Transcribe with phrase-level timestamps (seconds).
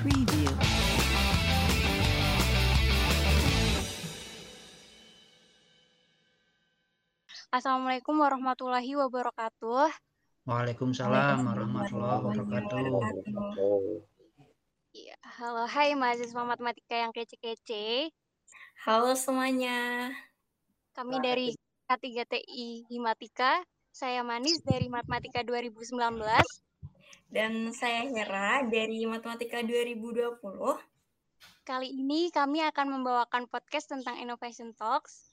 [0.00, 0.48] Preview.
[7.52, 9.92] Assalamualaikum warahmatullahi wabarakatuh.
[10.48, 12.80] Waalaikumsalam warahmatullahi wabarakatuh.
[14.96, 18.08] Iya, halo, hai mahasiswa matematika yang kece-kece.
[18.88, 20.08] Halo semuanya.
[20.96, 21.52] Kami dari
[21.92, 23.60] K3TI Himatika.
[23.92, 26.24] Saya Manis dari Matematika 2019.
[27.30, 30.42] Dan saya Hera dari Matematika 2020.
[31.62, 35.30] Kali ini kami akan membawakan podcast tentang Innovation Talks.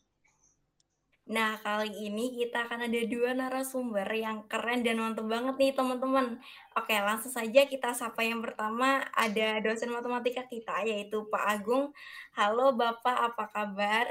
[1.26, 6.38] Nah, kali ini kita akan ada dua narasumber yang keren dan mantep banget nih teman-teman.
[6.78, 11.90] Oke, langsung saja kita sapa yang pertama ada dosen matematika kita yaitu Pak Agung.
[12.38, 14.06] Halo Bapak, apa kabar?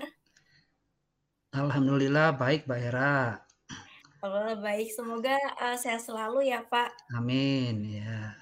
[1.54, 3.45] Alhamdulillah baik Mbak Hera.
[4.26, 4.90] Halo, baik.
[4.90, 7.14] Semoga uh, sehat selalu ya Pak.
[7.14, 8.34] Amin ya.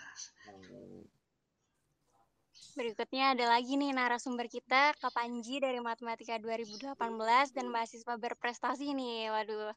[2.73, 6.97] Berikutnya ada lagi nih narasumber kita, Kak Panji dari Matematika 2018
[7.53, 9.29] dan mahasiswa berprestasi nih.
[9.29, 9.77] Waduh,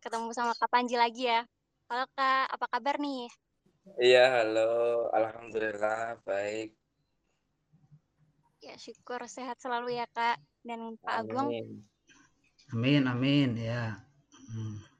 [0.00, 1.44] ketemu sama Kak Panji lagi ya.
[1.92, 3.28] Halo Kak, apa kabar nih?
[4.00, 5.12] Iya, halo.
[5.12, 6.72] Alhamdulillah, baik.
[8.64, 10.40] Ya, syukur sehat selalu ya Kak.
[10.64, 11.84] Dan Pak Agung, Amin.
[12.72, 14.00] Amin amin ya.
[14.48, 14.93] Hmm.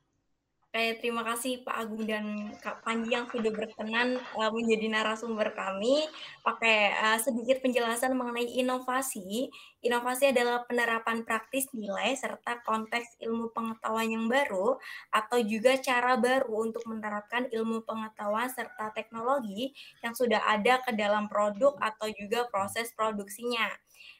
[0.74, 6.02] Oke, terima kasih Pak Agung dan Kak Panji yang sudah berkenan uh, menjadi narasumber kami.
[6.42, 9.54] Oke, uh, sedikit penjelasan mengenai inovasi.
[9.86, 14.74] Inovasi adalah penerapan praktis nilai serta konteks ilmu pengetahuan yang baru
[15.14, 19.70] atau juga cara baru untuk menerapkan ilmu pengetahuan serta teknologi
[20.02, 23.70] yang sudah ada ke dalam produk atau juga proses produksinya.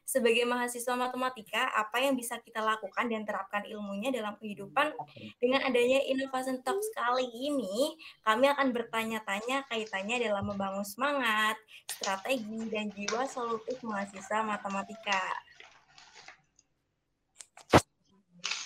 [0.04, 4.92] Sebagai mahasiswa matematika, apa yang bisa kita lakukan dan terapkan ilmunya dalam kehidupan
[5.40, 11.56] dengan adanya Innovation Talks kali ini, kami akan bertanya-tanya kaitannya dalam membangun semangat,
[11.88, 15.24] strategi, dan jiwa solutif mahasiswa matematika.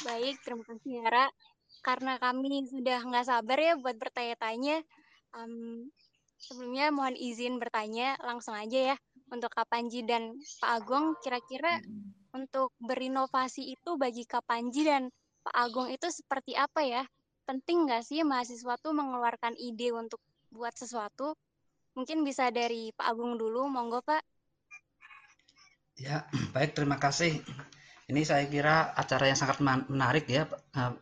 [0.08, 1.26] baik, terima kasih Hera.
[1.84, 4.80] Karena kami sudah nggak sabar ya buat bertanya-tanya.
[5.36, 5.84] Em,
[6.40, 8.96] sebelumnya mohon izin bertanya langsung aja ya
[9.34, 11.16] untuk Kak Panji dan Pak Agung.
[11.22, 11.80] Kira-kira
[12.36, 15.08] untuk berinovasi itu bagi Kak Panji dan
[15.44, 17.02] Pak Agung itu seperti apa ya?
[17.48, 20.20] Penting nggak sih mahasiswa tuh mengeluarkan ide untuk
[20.52, 21.32] buat sesuatu?
[21.96, 24.22] Mungkin bisa dari Pak Agung dulu, monggo Pak.
[25.98, 26.24] Ya
[26.54, 27.42] baik terima kasih.
[28.08, 30.48] Ini saya kira acara yang sangat menarik ya.
[30.76, 30.94] Eh,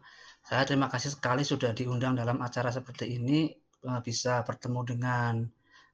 [0.47, 3.51] Saya terima kasih sekali sudah diundang dalam acara seperti ini
[3.87, 5.35] eh, bisa bertemu dengan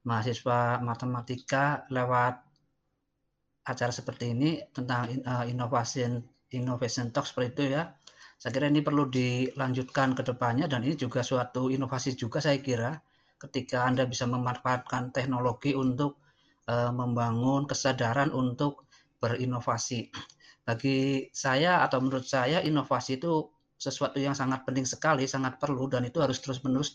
[0.02, 2.42] mahasiswa matematika lewat
[3.62, 6.18] acara seperti ini tentang eh, innovation
[6.52, 7.94] innovation talk seperti itu ya.
[8.42, 12.98] Saya kira ini perlu dilanjutkan ke depannya dan ini juga suatu inovasi juga saya kira
[13.38, 16.19] ketika Anda bisa memanfaatkan teknologi untuk
[16.66, 18.90] eh, membangun kesadaran untuk
[19.22, 20.10] berinovasi.
[20.62, 26.06] Bagi saya atau menurut saya inovasi itu sesuatu yang sangat penting sekali, sangat perlu dan
[26.06, 26.94] itu harus terus-menerus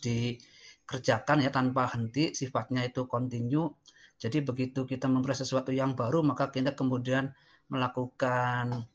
[0.88, 3.76] dikerjakan ya tanpa henti, sifatnya itu kontinu.
[4.16, 7.28] Jadi begitu kita memperoleh sesuatu yang baru, maka kita kemudian
[7.68, 8.88] melakukan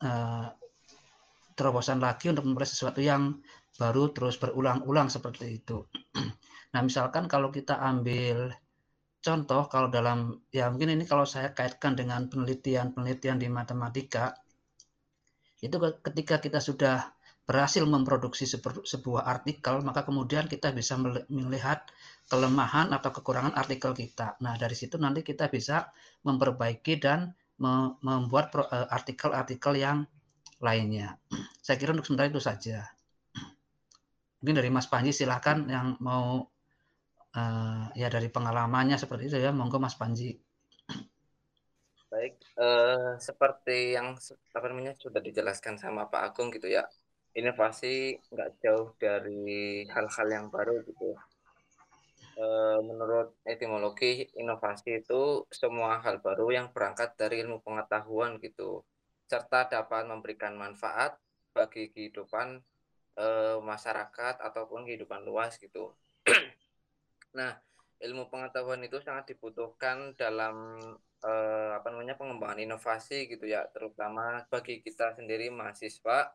[0.00, 0.48] eh,
[1.52, 3.36] terobosan lagi untuk memperoleh sesuatu yang
[3.76, 5.84] baru terus berulang-ulang seperti itu.
[6.70, 8.54] Nah, misalkan kalau kita ambil
[9.18, 14.38] contoh kalau dalam ya mungkin ini kalau saya kaitkan dengan penelitian-penelitian di matematika
[15.58, 17.10] itu ke- ketika kita sudah
[17.50, 18.44] berhasil memproduksi
[18.92, 21.80] sebuah artikel maka kemudian kita bisa meli- melihat
[22.30, 24.28] kelemahan atau kekurangan artikel kita.
[24.44, 25.76] Nah, dari situ nanti kita bisa
[26.26, 27.20] memperbaiki dan
[27.62, 28.46] me- membuat
[28.76, 29.98] eh, artikel-artikel yang
[30.66, 31.08] lainnya.
[31.66, 32.78] Saya kira untuk sementara itu saja.
[34.40, 36.28] Mungkin dari Mas Panji silahkan yang mau
[37.40, 40.30] eh, ya dari pengalamannya seperti itu ya, monggo Mas Panji.
[42.12, 44.08] Baik, eh, seperti yang
[44.56, 46.82] apa namanya sudah dijelaskan sama Pak Agung gitu ya.
[47.38, 51.14] Inovasi nggak jauh dari hal-hal yang baru gitu.
[52.40, 58.80] Eh, menurut etimologi, inovasi itu semua hal baru yang berangkat dari ilmu pengetahuan gitu,
[59.28, 61.20] serta dapat memberikan manfaat
[61.52, 62.48] bagi kehidupan
[63.20, 65.92] eh, masyarakat ataupun kehidupan luas gitu.
[67.38, 67.54] Nah,
[68.02, 70.80] ilmu pengetahuan itu sangat dibutuhkan dalam
[71.22, 76.32] eh, apa namanya pengembangan inovasi gitu ya, terutama bagi kita sendiri mahasiswa.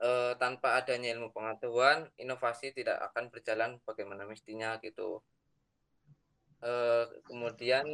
[0.00, 5.20] Eh, tanpa adanya ilmu pengetahuan, inovasi tidak akan berjalan bagaimana mestinya gitu.
[6.64, 7.84] Eh, kemudian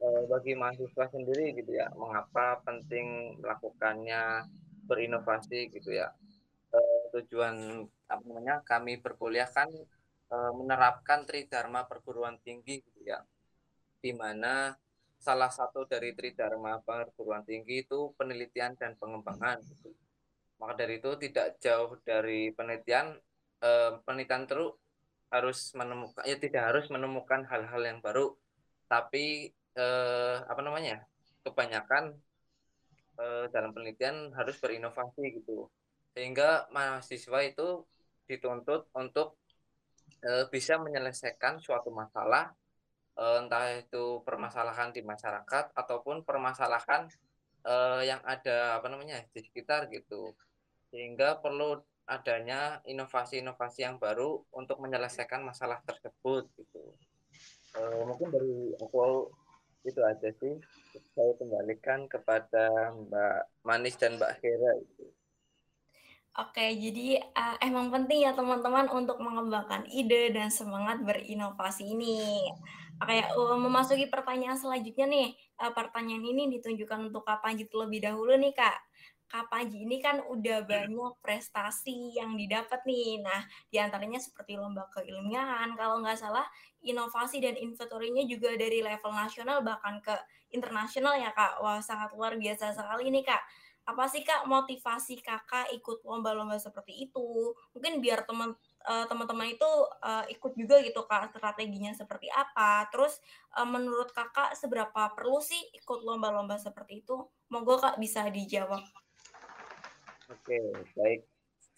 [0.00, 4.48] eh, bagi mahasiswa sendiri gitu ya, mengapa penting melakukannya
[4.88, 6.08] berinovasi gitu ya.
[6.72, 9.68] Eh, tujuan apa namanya kami berkuliah kan
[10.32, 13.20] eh, menerapkan tridharma perguruan tinggi gitu ya.
[14.00, 14.72] di mana
[15.20, 19.60] salah satu dari tridharma perguruan tinggi itu penelitian dan pengembangan.
[19.60, 19.92] Gitu.
[20.60, 23.16] Maka dari itu tidak jauh dari penelitian,
[23.64, 24.76] eh, penelitian terus
[25.30, 28.34] harus menemukan ya tidak harus menemukan hal-hal yang baru,
[28.90, 31.06] tapi eh, apa namanya
[31.46, 32.12] kebanyakan
[33.18, 35.72] eh, dalam penelitian harus berinovasi gitu,
[36.12, 37.88] sehingga mahasiswa itu
[38.28, 39.40] dituntut untuk
[40.22, 42.52] eh, bisa menyelesaikan suatu masalah
[43.20, 47.08] uh, entah itu permasalahan di masyarakat ataupun permasalahan
[47.68, 50.32] uh, yang ada apa namanya di sekitar gitu
[50.90, 51.78] sehingga perlu
[52.10, 56.82] adanya inovasi-inovasi yang baru untuk menyelesaikan masalah tersebut gitu
[57.78, 59.30] uh, mungkin dari aku
[59.86, 60.58] itu aja sih
[61.16, 65.06] saya kembalikan kepada Mbak Manis dan Mbak Hera itu
[66.38, 72.46] Oke, jadi uh, emang penting ya teman-teman untuk mengembangkan ide dan semangat berinovasi ini.
[73.02, 75.28] Kayak uh, memasuki pertanyaan selanjutnya nih,
[75.58, 78.78] uh, pertanyaan ini ditunjukkan untuk Kak Panji terlebih dahulu nih Kak.
[79.30, 83.22] Kak Panji ini kan udah banyak prestasi yang didapat nih.
[83.22, 86.42] Nah, di antaranya seperti lomba keilmiahan, kalau nggak salah
[86.82, 90.18] inovasi dan inventorinya juga dari level nasional bahkan ke
[90.50, 91.62] internasional ya Kak.
[91.62, 93.42] Wah, sangat luar biasa sekali nih Kak.
[93.88, 97.56] Apa sih kak motivasi kakak ikut lomba-lomba seperti itu?
[97.74, 98.54] Mungkin biar teman
[98.86, 99.66] uh, teman-teman itu
[100.04, 102.86] uh, ikut juga gitu kak strateginya seperti apa.
[102.92, 103.18] Terus
[103.56, 107.24] uh, menurut kakak seberapa perlu sih ikut lomba-lomba seperti itu?
[107.50, 108.84] Monggo kak bisa dijawab
[110.30, 110.58] oke
[110.96, 111.20] baik.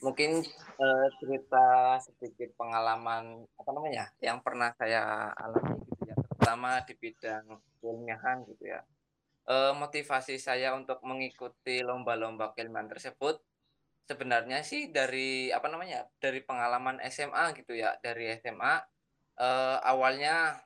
[0.02, 0.43] Mungkin
[0.82, 7.44] uh, cerita sedikit pengalaman apa namanya yang pernah saya alami gitu ya terutama di bidang
[7.82, 8.81] ilmiahan gitu ya.
[9.43, 13.43] Uh, motivasi saya untuk mengikuti lomba-lomba keilmuan tersebut
[14.06, 18.76] sebenarnya sih dari apa namanya dari pengalaman SMA gitu ya dari SMA uh,
[19.40, 20.58] eh, awalnya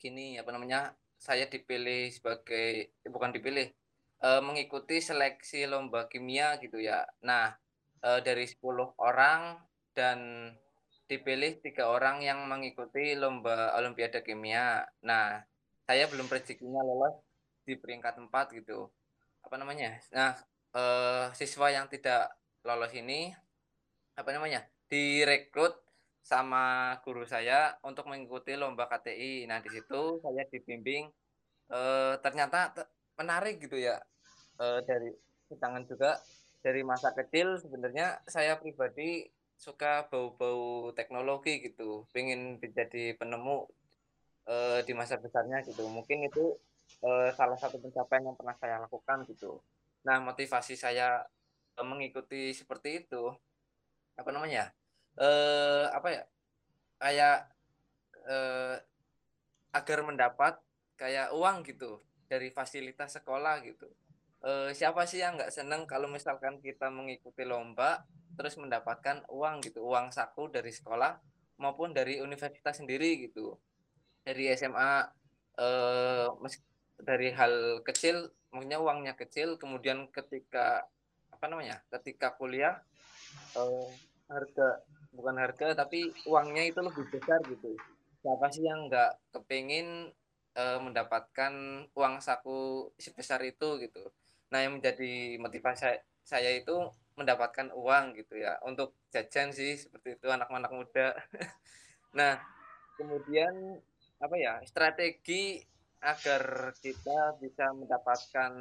[0.00, 3.72] gini apa namanya saya dipilih sebagai bukan dipilih
[4.22, 7.04] uh, mengikuti seleksi lomba kimia gitu ya.
[7.24, 7.52] Nah
[8.04, 8.62] uh, dari 10
[9.00, 9.60] orang
[9.96, 10.52] dan
[11.06, 14.84] dipilih tiga orang yang mengikuti lomba olimpiade kimia.
[15.06, 15.40] Nah
[15.86, 17.14] saya belum rezekinya lolos
[17.62, 18.90] di peringkat empat gitu.
[19.46, 20.02] Apa namanya?
[20.10, 20.34] Nah
[20.74, 22.34] eh, siswa yang tidak
[22.66, 23.30] lolos ini
[24.18, 24.66] apa namanya?
[24.90, 25.86] Direkrut
[26.26, 31.06] sama guru saya untuk mengikuti lomba KTI nah di situ saya dibimbing
[31.70, 32.74] eh, ternyata
[33.16, 34.00] menarik gitu ya
[34.60, 35.10] eh, dari
[35.56, 36.20] tangan juga
[36.60, 43.68] dari masa kecil sebenarnya saya pribadi suka bau-bau teknologi gitu pengen menjadi penemu
[44.48, 46.56] eh, di masa besarnya gitu mungkin itu
[47.02, 49.60] uh, salah satu pencapaian yang pernah saya lakukan gitu.
[50.06, 51.24] Nah, motivasi saya
[51.76, 53.32] uh, mengikuti seperti itu
[54.16, 54.70] apa namanya?
[55.18, 56.22] Uh, apa ya?
[56.96, 57.38] Kayak
[58.24, 58.76] uh,
[59.76, 60.54] agar mendapat
[60.96, 63.88] kayak uang gitu dari fasilitas sekolah gitu.
[64.44, 68.04] Uh, siapa sih yang nggak seneng kalau misalkan kita mengikuti lomba
[68.36, 71.16] terus mendapatkan uang gitu, uang saku dari sekolah
[71.56, 73.56] maupun dari universitas sendiri gitu.
[74.26, 75.06] Dari SMA
[75.56, 76.28] eh,
[77.00, 80.88] dari hal kecil maksudnya uangnya kecil kemudian ketika
[81.32, 82.80] apa namanya ketika kuliah
[83.56, 83.88] eh,
[84.28, 84.80] harga
[85.12, 87.76] bukan harga tapi uangnya itu lebih besar gitu
[88.24, 90.12] siapa sih yang nggak kepingin
[90.56, 91.52] eh, mendapatkan
[91.92, 94.02] uang saku sebesar itu gitu.
[94.50, 96.74] Nah yang menjadi motivasi saya, saya itu
[97.16, 98.56] mendapatkan uang gitu ya.
[98.64, 101.08] Untuk jajan sih seperti itu anak-anak muda.
[102.16, 102.40] Nah
[102.96, 103.76] kemudian
[104.16, 105.60] apa ya strategi
[106.00, 108.52] agar kita bisa mendapatkan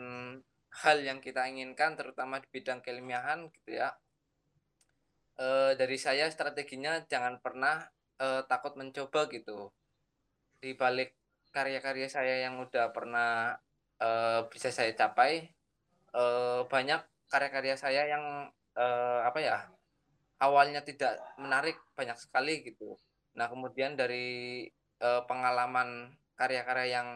[0.84, 3.96] hal yang kita inginkan terutama di bidang keilmiahan gitu ya.
[5.40, 7.80] E, dari saya strateginya jangan pernah
[8.20, 9.72] e, takut mencoba gitu.
[10.60, 11.16] Di balik
[11.56, 13.56] karya-karya saya yang udah pernah
[13.96, 14.10] e,
[14.52, 15.48] bisa saya capai
[16.12, 16.24] e,
[16.68, 17.00] banyak
[17.32, 18.86] karya-karya saya yang e,
[19.24, 19.64] apa ya
[20.44, 23.00] awalnya tidak menarik banyak sekali gitu.
[23.40, 24.68] Nah kemudian dari
[25.00, 27.10] e, pengalaman karya-karya yang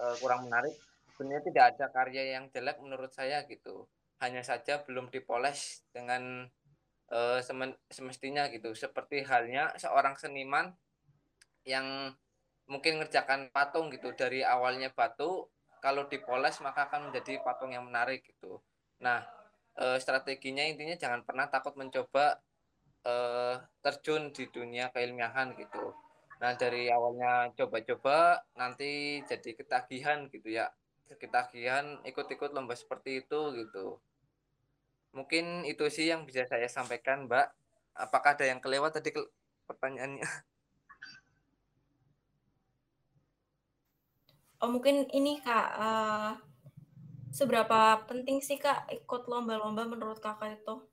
[0.00, 0.74] uh, kurang menarik
[1.12, 3.84] sebenarnya tidak ada karya yang jelek menurut saya gitu.
[4.24, 6.48] Hanya saja belum dipoles dengan
[7.12, 7.38] uh,
[7.92, 8.72] semestinya gitu.
[8.72, 10.72] Seperti halnya seorang seniman
[11.68, 12.16] yang
[12.70, 15.50] mungkin ngerjakan patung gitu dari awalnya batu
[15.82, 18.62] kalau dipoles maka akan menjadi patung yang menarik gitu
[19.02, 19.26] nah
[19.76, 22.38] uh, strateginya intinya jangan pernah takut mencoba
[23.04, 25.92] uh, terjun di dunia keilmiahan gitu
[26.40, 30.72] Nah, dari awalnya coba-coba nanti jadi ketagihan gitu ya.
[31.20, 34.00] Ketagihan ikut-ikut lomba seperti itu gitu.
[35.12, 37.46] Mungkin itu sih yang bisa saya sampaikan, Mbak.
[37.92, 39.12] Apakah ada yang kelewat tadi
[39.68, 40.24] pertanyaannya?
[44.60, 46.32] oh, mungkin ini Kak, uh,
[47.32, 50.84] seberapa penting sih Kak ikut lomba-lomba menurut Kakak itu?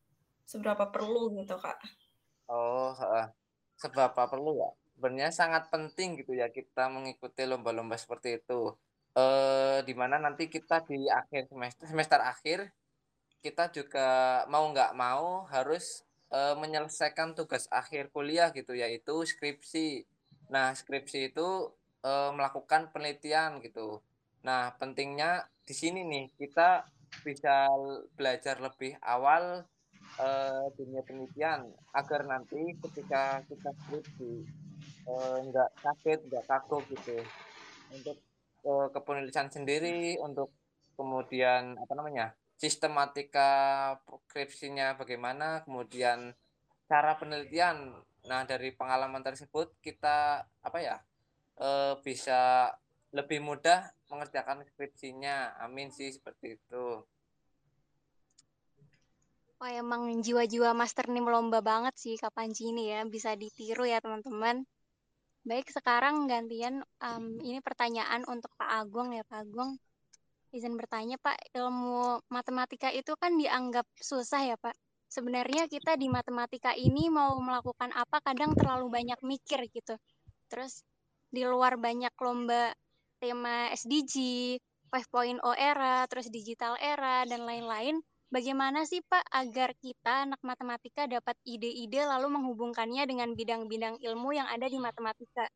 [0.48, 1.78] Seberapa perlu gitu Kak?
[2.48, 3.28] Oh, uh,
[3.76, 4.72] seberapa perlu ya?
[4.98, 8.74] Sebenarnya sangat penting gitu ya kita mengikuti lomba-lomba seperti itu.
[9.18, 12.70] Uh, di mana nanti kita di akhir semester semester akhir
[13.42, 20.06] kita juga mau nggak mau harus uh, menyelesaikan tugas akhir kuliah gitu yaitu skripsi.
[20.48, 21.72] Nah, skripsi itu
[22.04, 24.02] uh, melakukan penelitian gitu.
[24.46, 26.86] Nah, pentingnya di sini nih kita
[27.24, 27.68] bisa
[28.16, 29.64] belajar lebih awal
[30.20, 34.34] uh, dunia penelitian agar nanti ketika kita skripsi
[35.08, 37.18] uh, nggak sakit, nggak kaku gitu.
[37.92, 38.18] Untuk
[38.68, 40.52] uh, kepenelitian sendiri, untuk
[40.98, 43.94] kemudian apa namanya sistematika
[44.28, 46.34] skripsinya bagaimana, kemudian
[46.90, 47.94] cara penelitian.
[48.28, 50.98] Nah dari pengalaman tersebut kita apa ya
[51.62, 52.72] uh, bisa
[53.16, 55.58] lebih mudah mengerjakan skripsinya.
[55.64, 57.04] Amin sih seperti itu.
[59.58, 63.02] Wah emang jiwa-jiwa master nih lomba banget sih Kak Panji ini ya.
[63.10, 64.62] Bisa ditiru ya teman-teman.
[65.48, 69.80] Baik sekarang gantian um, ini pertanyaan untuk Pak Agung ya Pak Agung.
[70.52, 74.76] Izin bertanya Pak, ilmu matematika itu kan dianggap susah ya Pak.
[75.08, 79.96] Sebenarnya kita di matematika ini mau melakukan apa kadang terlalu banyak mikir gitu.
[80.52, 80.84] Terus
[81.28, 82.72] di luar banyak lomba
[83.18, 84.16] tema SDG,
[84.94, 88.00] 5.0 era, terus digital era, dan lain-lain,
[88.32, 94.48] bagaimana sih Pak agar kita anak matematika dapat ide-ide lalu menghubungkannya dengan bidang-bidang ilmu yang
[94.48, 95.50] ada di matematika?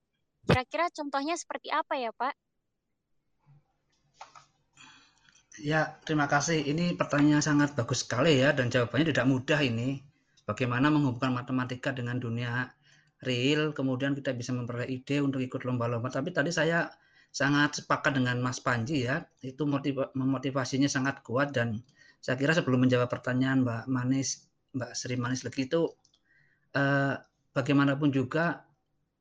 [0.44, 2.34] Kira-kira contohnya seperti apa ya Pak?
[5.62, 6.66] Ya, terima kasih.
[6.66, 10.02] Ini pertanyaan sangat bagus sekali ya, dan jawabannya tidak mudah ini.
[10.42, 12.66] Bagaimana menghubungkan matematika dengan dunia
[13.22, 16.10] real, kemudian kita bisa memperoleh ide untuk ikut lomba-lomba.
[16.10, 16.90] Tapi tadi saya
[17.32, 19.64] sangat sepakat dengan Mas Panji ya, itu
[20.18, 21.80] memotivasinya sangat kuat dan
[22.22, 24.46] saya kira sebelum menjawab pertanyaan Mbak Manis,
[24.78, 25.90] Mbak Sri Manis lagi itu
[26.76, 27.16] eh,
[27.56, 28.62] bagaimanapun juga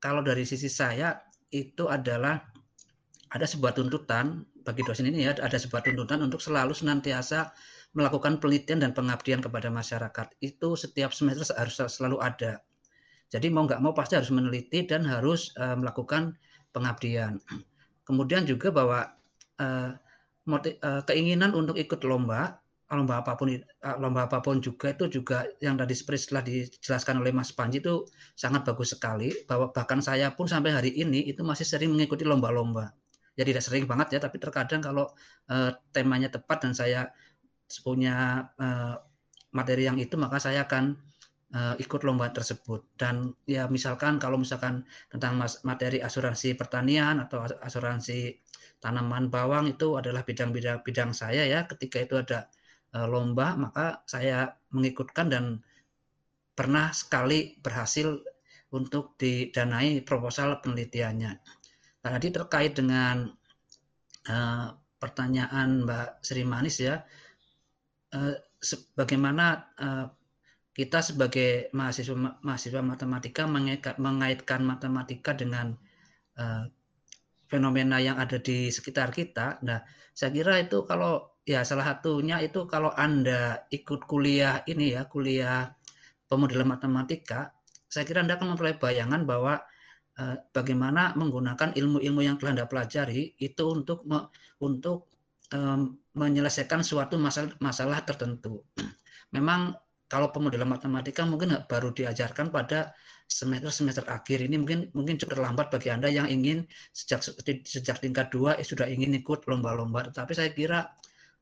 [0.02, 1.16] kalau dari sisi saya
[1.52, 2.40] itu adalah
[3.30, 7.52] ada sebuah tuntutan bagi dosen ini ya, ada sebuah tuntutan untuk selalu senantiasa
[7.95, 10.26] melakukan penelitian dan pengabdian kepada masyarakat.
[10.42, 12.62] Itu setiap semester harus selalu ada
[13.30, 16.34] jadi mau nggak mau pasti harus meneliti dan harus uh, melakukan
[16.75, 17.38] pengabdian.
[18.06, 19.14] Kemudian juga bahwa
[19.62, 19.94] uh,
[20.50, 22.58] motiv, uh, keinginan untuk ikut lomba,
[22.90, 23.54] lomba apa pun
[24.02, 28.02] lomba apa pun juga itu juga yang tadi seperti setelah dijelaskan oleh Mas Panji itu
[28.34, 32.90] sangat bagus sekali bahwa bahkan saya pun sampai hari ini itu masih sering mengikuti lomba-lomba.
[33.38, 35.06] Ya tidak sering banget ya, tapi terkadang kalau
[35.46, 37.14] uh, temanya tepat dan saya
[37.87, 38.99] punya uh,
[39.54, 40.99] materi yang itu maka saya akan
[41.54, 48.38] uh, ikut lomba tersebut dan ya misalkan kalau misalkan tentang materi asuransi pertanian atau asuransi
[48.80, 52.49] tanaman bawang itu adalah bidang-bidang bidang saya ya ketika itu ada
[52.97, 55.45] uh, lomba maka saya mengikutkan dan
[56.54, 58.21] pernah sekali berhasil
[58.71, 61.33] untuk didanai proposal penelitiannya.
[62.00, 63.26] Nah, tadi terkait dengan
[64.30, 64.66] uh,
[65.00, 67.02] pertanyaan Mbak Sri Manis ya,
[68.14, 68.35] uh,
[68.95, 70.07] bagaimana uh,
[70.80, 73.44] kita sebagai mahasiswa mahasiswa matematika
[74.00, 75.76] mengaitkan matematika dengan
[76.40, 76.64] uh,
[77.52, 79.60] fenomena yang ada di sekitar kita.
[79.60, 79.84] Nah,
[80.16, 85.68] saya kira itu kalau ya salah satunya itu kalau Anda ikut kuliah ini ya, kuliah
[86.32, 87.52] pemodelan matematika,
[87.84, 89.60] saya kira Anda akan memperoleh bayangan bahwa
[90.16, 94.32] uh, bagaimana menggunakan ilmu-ilmu yang telah Anda pelajari itu untuk me,
[94.64, 95.12] untuk
[95.52, 98.64] um, menyelesaikan suatu masalah masalah tertentu.
[99.37, 99.76] Memang
[100.11, 102.90] kalau pemodelan matematika mungkin baru diajarkan pada
[103.31, 107.23] semester-semester akhir ini mungkin mungkin cukup terlambat bagi Anda yang ingin sejak
[107.62, 110.11] sejak tingkat dua eh, sudah ingin ikut lomba-lomba.
[110.11, 110.90] Tetapi saya kira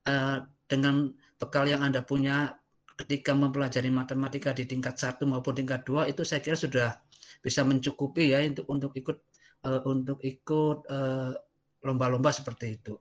[0.05, 1.09] uh, dengan
[1.41, 2.53] bekal yang Anda punya
[3.01, 6.93] ketika mempelajari matematika di tingkat satu maupun tingkat dua itu saya kira sudah
[7.41, 9.17] bisa mencukupi ya untuk untuk ikut
[9.65, 10.85] uh, untuk ikut
[11.89, 13.01] lomba-lomba uh, seperti itu.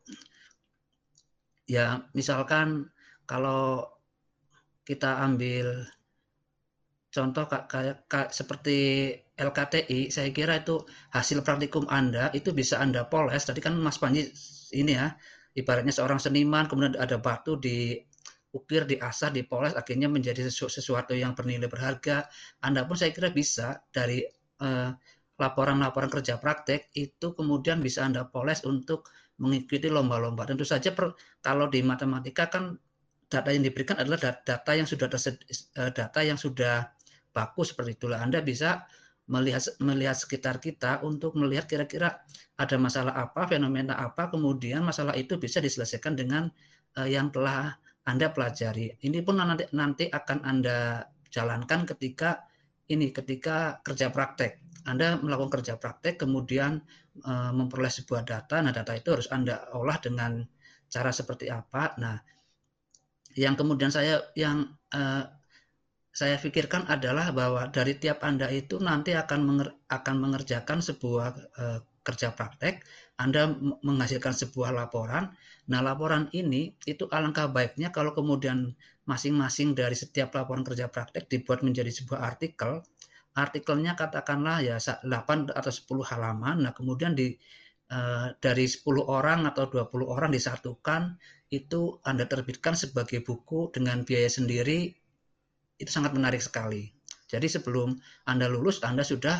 [1.68, 2.88] Ya, misalkan
[3.28, 3.97] kalau
[4.88, 5.84] kita ambil
[7.12, 8.77] contoh kayak seperti
[9.36, 10.79] LKTI, saya kira itu
[11.12, 13.44] hasil praktikum Anda itu bisa Anda poles.
[13.44, 14.32] Tadi kan Mas Panji
[14.72, 15.12] ini ya,
[15.60, 18.00] ibaratnya seorang seniman, kemudian ada batu di
[18.56, 22.25] ukir, diasah, dipoles, akhirnya menjadi sesuatu yang bernilai berharga.
[22.63, 24.24] Anda pun saya kira bisa dari
[24.58, 24.98] laporan
[25.38, 29.06] laporan-laporan kerja praktek itu kemudian bisa Anda poles untuk
[29.38, 30.50] mengikuti lomba-lomba.
[30.50, 31.13] Tentu saja per,
[31.46, 32.74] kalau di matematika kan
[33.28, 36.88] data yang diberikan adalah data yang sudah eh, data yang sudah
[37.36, 38.88] baku seperti itulah Anda bisa
[39.28, 42.24] melihat melihat sekitar kita untuk melihat kira-kira
[42.58, 46.48] ada masalah apa, fenomena apa, kemudian masalah itu bisa diselesaikan dengan
[46.96, 47.76] uh, yang telah
[48.08, 48.96] Anda pelajari.
[49.04, 52.48] Ini pun nanti nanti akan Anda jalankan ketika
[52.88, 54.64] ini ketika kerja praktek.
[54.88, 56.80] Anda melakukan kerja praktek kemudian
[57.28, 60.40] uh, memperoleh sebuah data, nah data itu harus Anda olah dengan
[60.88, 62.00] cara seperti apa.
[62.00, 62.16] Nah,
[63.38, 65.29] yang kemudian saya yang uh,
[66.10, 71.29] saya pikirkan adalah bahwa dari tiap Anda itu nanti akan menger, akan mengerjakan sebuah
[71.62, 72.82] uh, kerja praktek,
[73.22, 73.53] Anda
[73.86, 75.38] menghasilkan sebuah laporan.
[75.70, 78.74] Nah, laporan ini itu alangkah baiknya kalau kemudian
[79.06, 82.82] masing-masing dari setiap laporan kerja praktek dibuat menjadi sebuah artikel.
[83.38, 86.65] Artikelnya katakanlah ya 8 atau 10 halaman.
[86.65, 87.38] Nah, kemudian di
[87.91, 91.15] uh, dari 10 orang atau 20 orang disatukan
[91.48, 94.91] itu Anda terbitkan sebagai buku dengan biaya sendiri
[95.77, 96.91] itu sangat menarik sekali.
[97.27, 97.96] Jadi sebelum
[98.27, 99.38] Anda lulus, Anda sudah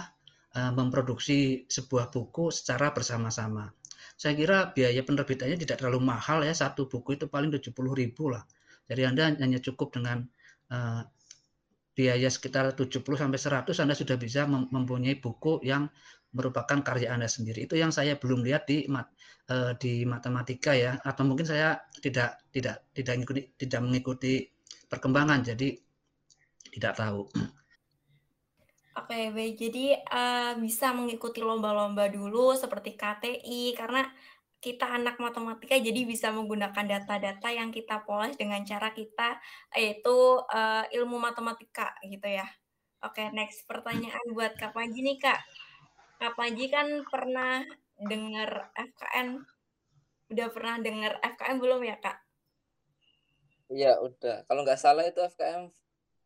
[0.56, 3.72] uh, memproduksi sebuah buku secara bersama-sama.
[4.18, 8.44] Saya kira biaya penerbitannya tidak terlalu mahal ya, satu buku itu paling 70 ribu lah.
[8.88, 10.26] Jadi Anda hanya cukup dengan
[10.72, 11.04] uh,
[11.98, 15.90] biaya sekitar 70 sampai 100 Anda sudah bisa mempunyai buku yang
[16.38, 17.66] merupakan karya Anda sendiri.
[17.66, 19.10] Itu yang saya belum lihat di mat,
[19.50, 24.34] uh, di matematika ya atau mungkin saya tidak tidak tidak mengikuti tidak mengikuti
[24.86, 25.42] perkembangan.
[25.42, 25.74] Jadi
[26.78, 27.26] tidak tahu.
[28.98, 29.56] Oke, baik.
[29.58, 34.06] Jadi uh, bisa mengikuti lomba-lomba dulu seperti KTI karena
[34.58, 39.38] kita anak matematika jadi bisa menggunakan data-data yang kita poles dengan cara kita
[39.78, 42.46] yaitu uh, ilmu matematika gitu ya.
[43.06, 45.38] Oke, next pertanyaan buat Kak Panji nih Kak.
[46.18, 47.62] Kak Panji kan pernah
[47.98, 49.42] dengar FKN
[50.28, 52.18] udah pernah dengar FKM belum ya Kak?
[53.72, 54.44] Iya udah.
[54.48, 55.72] Kalau nggak salah itu FKM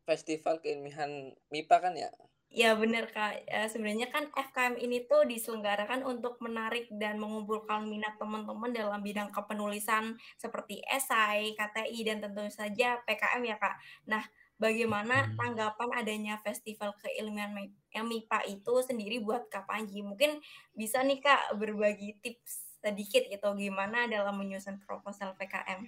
[0.02, 2.10] Festival Keilmihan MIPA kan ya?
[2.52, 8.20] Ya benar Kak, e, sebenarnya kan FKM ini tuh diselenggarakan untuk menarik dan mengumpulkan minat
[8.20, 13.80] teman-teman dalam bidang kepenulisan seperti esai, KTI, dan tentu saja PKM ya Kak.
[14.04, 14.20] Nah,
[14.62, 15.34] bagaimana hmm.
[15.34, 17.50] tanggapan adanya festival keilmian
[17.90, 20.06] MIPA itu sendiri buat Kak Panji?
[20.06, 20.38] Mungkin
[20.78, 25.82] bisa nih Kak berbagi tips sedikit gitu gimana dalam menyusun proposal PKM.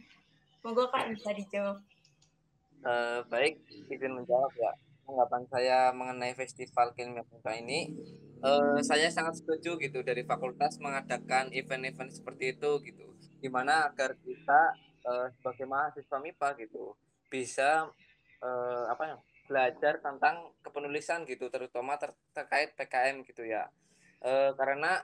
[0.58, 1.78] Semoga Kak bisa dijawab.
[2.84, 4.74] Uh, baik, izin menjawab ya.
[5.04, 7.92] Tanggapan saya mengenai festival Kilmiah Muda ini,
[8.40, 13.06] uh, saya sangat setuju gitu dari fakultas mengadakan event-event seperti itu gitu.
[13.40, 14.60] Gimana agar kita
[15.04, 16.96] uh, sebagai mahasiswa MIPA gitu
[17.28, 17.92] bisa
[18.44, 19.16] uh, apa ya
[19.48, 23.72] belajar tentang kepenulisan gitu, terutama ter terkait PKM gitu ya.
[24.20, 25.00] Uh, karena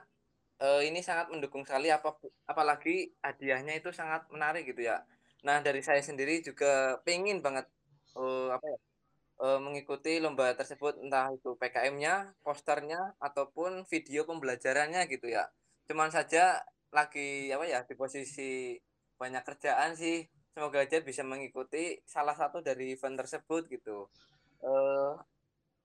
[0.61, 2.13] uh, ini sangat mendukung sekali apa
[2.45, 5.01] apalagi hadiahnya itu sangat menarik gitu ya
[5.47, 7.65] Nah, dari saya sendiri juga pengen banget
[8.17, 8.79] uh, apa ya?
[9.41, 15.49] Uh, mengikuti lomba tersebut entah itu PKM-nya, posternya ataupun video pembelajarannya gitu ya.
[15.89, 16.61] Cuman saja
[16.93, 18.77] lagi apa ya di posisi
[19.17, 20.29] banyak kerjaan sih.
[20.51, 24.11] Semoga aja bisa mengikuti salah satu dari event tersebut gitu.
[24.59, 25.15] Uh,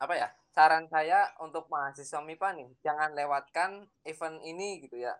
[0.02, 0.28] apa ya?
[0.50, 5.14] Saran saya untuk mahasiswa MIPA nih, jangan lewatkan event ini gitu ya.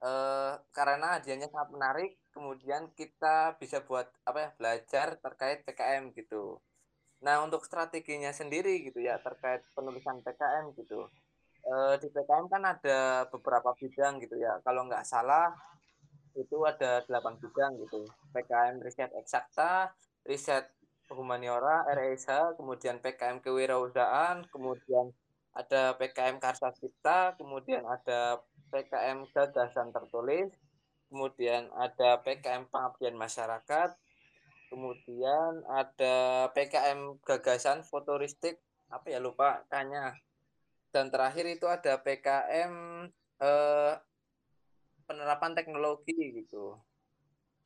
[0.00, 6.62] Uh, karena hadiahnya sangat menarik kemudian kita bisa buat apa ya belajar terkait PKM gitu.
[7.20, 11.04] Nah untuk strateginya sendiri gitu ya terkait penulisan PKM gitu.
[11.60, 14.56] E, di PKM kan ada beberapa bidang gitu ya.
[14.64, 15.52] Kalau nggak salah
[16.36, 18.06] itu ada delapan bidang gitu.
[18.34, 19.90] PKM riset eksakta,
[20.26, 20.70] riset
[21.10, 25.10] humaniora, RSH, kemudian PKM kewirausahaan, kemudian
[25.50, 28.38] ada PKM karsa cipta, kemudian ada
[28.70, 30.54] PKM gagasan tertulis,
[31.10, 33.90] kemudian ada PKM pengabdian masyarakat,
[34.70, 40.14] kemudian ada PKM gagasan futuristik, apa ya lupa kayaknya.
[40.94, 42.72] Dan terakhir itu ada PKM
[43.42, 43.94] eh,
[45.10, 46.78] penerapan teknologi gitu.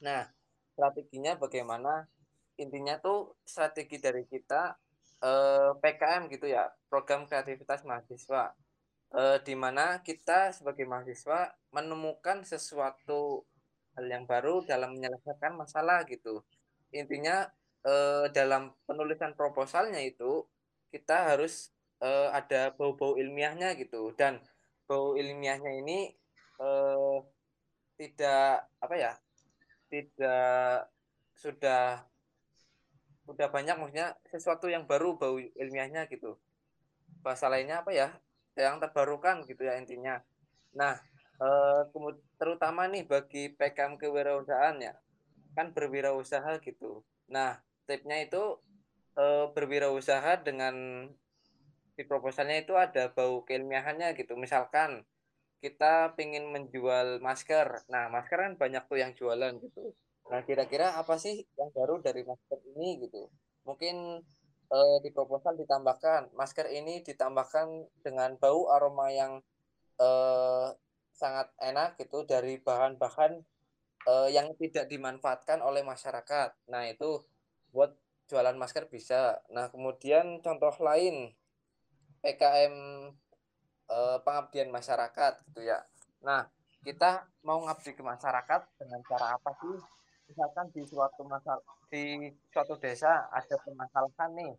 [0.00, 0.24] Nah,
[0.72, 2.09] strateginya bagaimana?
[2.57, 4.72] Intinya tuh strategi dari kita
[5.20, 8.57] eh, PKM gitu ya, program kreativitas mahasiswa
[9.20, 13.44] eh, di mana kita sebagai mahasiswa menemukan sesuatu
[13.94, 16.40] hal yang baru dalam menyelesaikan masalah gitu.
[16.96, 17.37] Intinya
[17.85, 20.48] eh, dalam penulisan proposalnya itu
[20.94, 24.40] kita harus eh, ada bau-bau ilmiahnya gitu dan
[24.88, 25.98] bau ilmiahnya ini
[26.62, 27.18] eh,
[27.94, 29.12] tidak apa ya
[29.88, 30.90] tidak
[31.38, 32.02] sudah
[33.24, 36.37] sudah banyak maksudnya sesuatu yang baru bau ilmiahnya gitu
[37.24, 38.12] bahasa lainnya apa ya
[38.54, 40.22] yang terbarukan gitu ya intinya.
[40.78, 40.94] Nah,
[41.42, 41.80] eh,
[42.38, 44.94] terutama nih bagi PKM kewirausahaan ya,
[45.59, 47.02] kan berwirausaha gitu.
[47.30, 48.59] Nah, tipnya itu
[49.18, 51.07] eh, berwirausaha dengan
[51.94, 54.35] di proposalnya itu ada bau keilmiahannya gitu.
[54.35, 55.07] Misalkan
[55.64, 57.88] kita ingin menjual masker.
[57.88, 59.96] Nah, masker kan banyak tuh yang jualan gitu.
[60.29, 63.33] Nah, kira-kira apa sih yang baru dari masker ini gitu?
[63.64, 64.20] Mungkin
[64.68, 67.66] eh, di proposal ditambahkan masker ini ditambahkan
[68.05, 69.40] dengan bau aroma yang
[70.00, 70.68] eh,
[71.16, 73.40] sangat enak gitu dari bahan-bahan
[74.09, 76.50] eh, yang tidak dimanfaatkan oleh masyarakat.
[76.68, 77.24] Nah, itu
[77.72, 77.96] buat
[78.29, 79.40] jualan masker bisa.
[79.48, 81.33] Nah, kemudian contoh lain
[82.24, 82.77] PKM
[83.90, 85.83] eh, pengabdian masyarakat gitu ya.
[86.25, 86.49] Nah,
[86.85, 89.77] kita mau ngabdi ke masyarakat dengan cara apa sih?
[90.29, 91.61] Misalkan di suatu masal
[91.92, 94.53] di suatu desa ada permasalahan nih.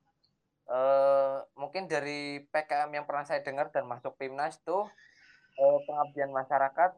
[0.66, 4.90] Eh, mungkin dari PKM yang pernah saya dengar dan masuk Pimnas tuh
[5.58, 6.92] eh, pengabdian masyarakat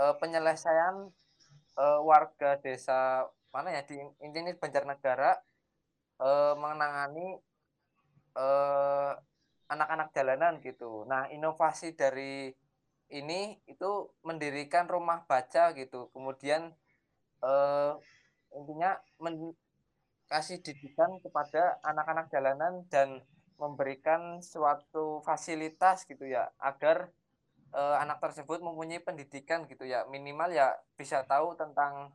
[0.00, 1.08] eh, penyelesaian
[1.80, 5.38] uh, warga desa mana ya di ini Banjarnegara
[6.22, 7.38] uh, menangani
[8.38, 9.12] uh,
[9.70, 11.06] anak-anak jalanan gitu.
[11.06, 12.50] Nah, inovasi dari
[13.10, 13.90] ini itu
[14.26, 16.10] mendirikan rumah baca gitu.
[16.10, 16.74] Kemudian
[17.42, 17.94] uh,
[18.54, 19.54] intinya men
[20.30, 23.18] kasih didikan kepada anak-anak jalanan dan
[23.58, 27.10] memberikan suatu fasilitas gitu ya agar
[27.74, 32.14] uh, anak tersebut mempunyai pendidikan gitu ya minimal ya bisa tahu tentang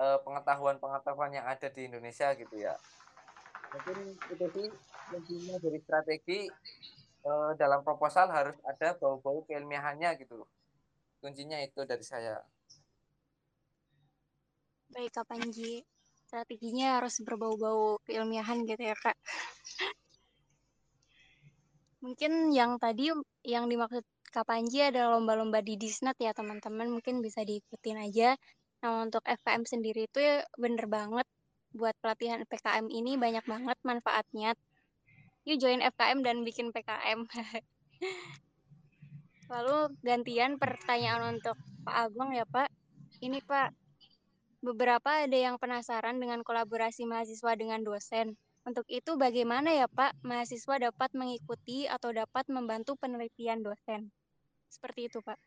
[0.00, 2.72] pengetahuan-pengetahuan uh, yang ada di Indonesia gitu ya
[3.70, 4.68] mungkin itu sih
[5.10, 6.46] kuncinya dari strategi
[7.26, 10.46] uh, dalam proposal harus ada bau-bau keilmiahannya gitu
[11.20, 12.40] kuncinya itu dari saya.
[14.90, 15.84] Baik Kak Panji.
[16.26, 19.14] Strateginya harus berbau-bau keilmiahan gitu ya Kak.
[22.00, 23.12] Mungkin yang tadi
[23.44, 26.88] yang dimaksud Kak Panji ada lomba-lomba di Disnet ya teman-teman.
[26.90, 28.34] Mungkin bisa diikutin aja.
[28.80, 31.28] Nah untuk FKM sendiri itu ya bener banget.
[31.70, 34.58] Buat pelatihan PKM ini banyak banget manfaatnya.
[35.48, 37.24] Yuk join FKM dan bikin PKM.
[39.52, 42.68] Lalu gantian pertanyaan untuk Pak Agung ya Pak.
[43.20, 43.74] Ini Pak,
[44.60, 48.36] beberapa ada yang penasaran dengan kolaborasi mahasiswa dengan dosen.
[48.62, 54.12] Untuk itu bagaimana ya Pak mahasiswa dapat mengikuti atau dapat membantu penelitian dosen?
[54.68, 55.40] Seperti itu, Pak.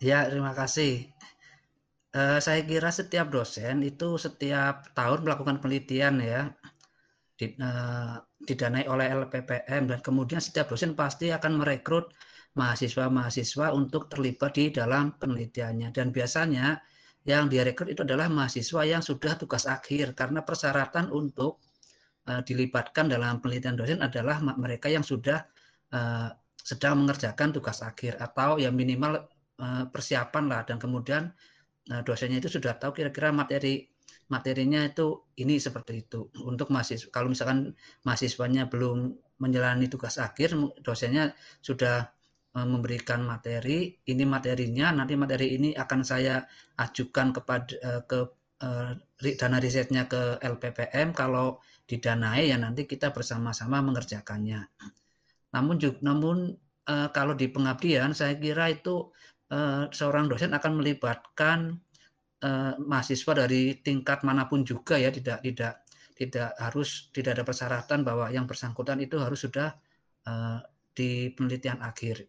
[0.00, 1.08] Ya, terima kasih.
[2.10, 6.52] Uh, saya kira setiap dosen itu setiap tahun melakukan penelitian ya,
[7.60, 12.12] uh, didanai oleh LPPM dan kemudian setiap dosen pasti akan merekrut
[12.58, 15.94] mahasiswa-mahasiswa untuk terlibat di dalam penelitiannya.
[15.94, 16.76] Dan biasanya
[17.24, 21.62] yang direkrut itu adalah mahasiswa yang sudah tugas akhir karena persyaratan untuk
[22.28, 25.44] uh, dilibatkan dalam penelitian dosen adalah mereka yang sudah
[25.94, 26.28] uh,
[26.60, 29.24] sedang mengerjakan tugas akhir atau ya minimal
[29.92, 30.60] persiapan lah.
[30.64, 31.28] Dan kemudian
[31.92, 33.92] uh, dosennya itu sudah tahu kira-kira materi
[34.30, 36.30] materinya itu ini seperti itu.
[36.46, 37.74] Untuk mahasiswa kalau misalkan
[38.06, 42.06] mahasiswanya belum menjalani tugas akhir dosennya sudah
[42.54, 46.46] uh, memberikan materi ini materinya nanti materi ini akan saya
[46.78, 48.18] ajukan kepada uh, ke
[48.62, 51.58] uh, dana risetnya ke LPPM kalau
[51.90, 54.62] didanai ya nanti kita bersama-sama mengerjakannya.
[55.50, 56.54] Namun juga, namun
[57.10, 59.10] kalau di pengabdian saya kira itu
[59.90, 61.82] seorang dosen akan melibatkan
[62.44, 65.84] uh, mahasiswa dari tingkat mana pun juga ya tidak tidak
[66.20, 69.72] tidak harus tidak ada persyaratan bahwa yang bersangkutan itu harus sudah
[70.28, 70.60] uh,
[70.92, 72.28] di penelitian akhir.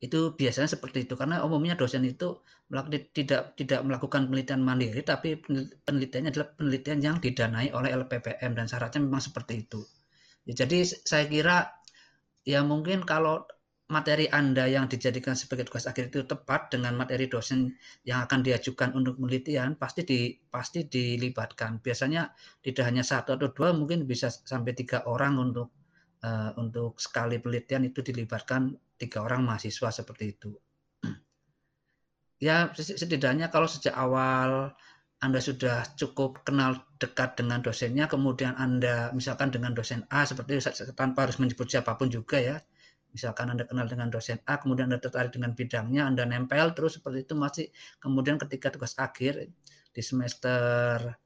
[0.00, 2.40] Itu biasanya seperti itu karena umumnya dosen itu
[3.12, 5.36] tidak tidak melakukan penelitian mandiri tapi
[5.84, 9.84] penelitiannya adalah penelitian yang didanai oleh LPPM dan syaratnya memang seperti itu.
[10.48, 11.68] Ya, jadi saya kira
[12.48, 13.44] ya mungkin kalau
[13.90, 17.74] materi Anda yang dijadikan sebagai tugas akhir itu tepat dengan materi dosen
[18.06, 21.82] yang akan diajukan untuk penelitian, pasti di pasti dilibatkan.
[21.82, 22.30] Biasanya
[22.62, 25.74] tidak hanya satu atau dua, mungkin bisa sampai tiga orang untuk
[26.22, 30.50] uh, untuk sekali penelitian itu dilibatkan tiga orang mahasiswa seperti itu.
[32.40, 34.72] Ya setidaknya kalau sejak awal
[35.20, 40.72] anda sudah cukup kenal dekat dengan dosennya, kemudian Anda misalkan dengan dosen A seperti itu
[40.96, 42.56] tanpa harus menyebut siapa pun juga ya.
[43.10, 47.26] Misalkan Anda kenal dengan dosen A, kemudian Anda tertarik dengan bidangnya, Anda nempel terus seperti
[47.26, 47.66] itu masih
[47.98, 49.50] kemudian ketika tugas akhir
[49.90, 51.18] di semester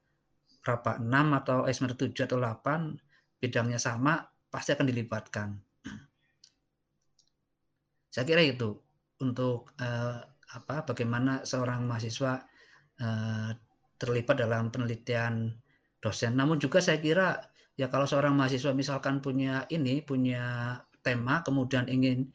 [0.64, 2.97] berapa 6 atau eh, semester 7 atau 8
[3.37, 5.49] bidangnya sama pasti akan dilibatkan.
[8.09, 8.73] Saya kira itu
[9.20, 10.18] untuk eh,
[10.55, 12.40] apa bagaimana seorang mahasiswa
[12.97, 13.51] eh,
[14.01, 15.53] terlibat dalam penelitian
[16.01, 16.33] dosen.
[16.33, 17.44] Namun juga saya kira
[17.75, 22.32] ya kalau seorang mahasiswa misalkan punya ini punya tema kemudian ingin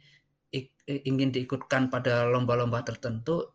[0.88, 3.54] ingin diikutkan pada lomba-lomba tertentu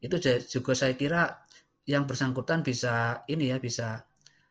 [0.00, 0.16] itu
[0.48, 1.44] juga saya kira
[1.84, 4.04] yang bersangkutan bisa ini ya bisa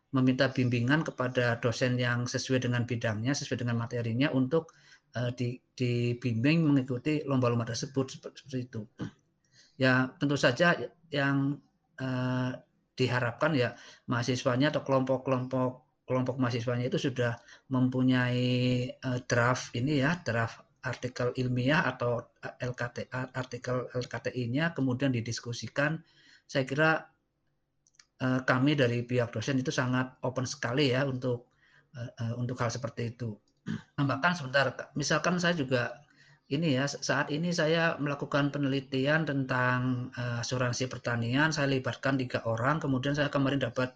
[0.09, 4.73] meminta bimbingan kepada dosen yang sesuai dengan bidangnya, sesuai dengan materinya untuk
[5.13, 8.81] uh, di, dibimbing mengikuti lomba-lomba tersebut seperti itu.
[9.77, 10.75] Ya tentu saja
[11.13, 11.61] yang
[12.01, 12.51] uh,
[12.97, 13.77] diharapkan ya
[14.09, 17.37] mahasiswanya atau kelompok-kelompok kelompok mahasiswanya itu sudah
[17.69, 26.01] mempunyai uh, draft ini ya draft artikel ilmiah atau LKT artikel LKTI-nya kemudian didiskusikan.
[26.49, 27.05] Saya kira
[28.25, 31.53] uh, kami dari pihak dosen itu sangat open sekali ya untuk
[31.93, 33.37] uh, untuk hal seperti itu.
[33.93, 35.93] Bahkan sebentar misalkan saya juga
[36.49, 43.13] ini ya saat ini saya melakukan penelitian tentang asuransi pertanian saya libatkan tiga orang kemudian
[43.13, 43.93] saya kemarin dapat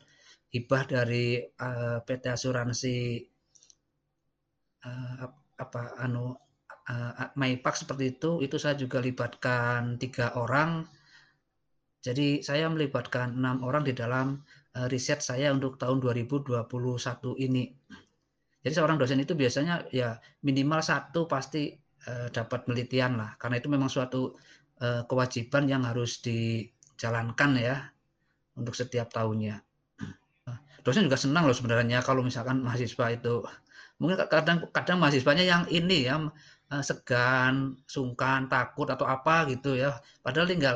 [0.54, 2.98] hibah dari uh, PT asuransi
[4.86, 5.26] uh,
[5.58, 10.86] apa anu uh, Maipak seperti itu itu saya juga libatkan tiga orang.
[12.04, 14.46] Jadi saya melibatkan enam orang di dalam
[14.78, 16.70] uh, riset saya untuk tahun 2021
[17.42, 17.74] ini.
[18.63, 21.74] Jadi seorang dosen itu biasanya ya minimal satu pasti
[22.06, 23.34] uh, dapat penelitian lah.
[23.42, 24.38] Karena itu memang suatu
[24.86, 27.76] uh, kewajiban yang harus dijalankan ya
[28.54, 29.73] untuk setiap tahunnya
[30.84, 33.43] dosen juga senang loh sebenarnya kalau misalkan mahasiswa itu
[33.98, 36.19] mungkin kadang kadang mahasiswanya yang ini ya
[36.74, 39.96] eh, segan, sungkan, takut atau apa gitu ya.
[40.19, 40.76] Padahal tinggal